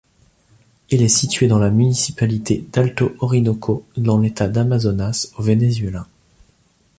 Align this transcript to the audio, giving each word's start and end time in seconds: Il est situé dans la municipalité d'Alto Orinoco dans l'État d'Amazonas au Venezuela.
Il 0.89 1.03
est 1.03 1.07
situé 1.09 1.47
dans 1.47 1.59
la 1.59 1.69
municipalité 1.69 2.65
d'Alto 2.73 3.11
Orinoco 3.19 3.85
dans 3.97 4.17
l'État 4.17 4.47
d'Amazonas 4.47 5.27
au 5.37 5.43
Venezuela. 5.43 6.07